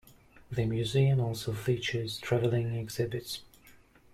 The 0.51 0.65
museum 0.65 1.19
also 1.19 1.53
features 1.53 2.17
traveling 2.17 2.73
exhibits. 2.73 3.43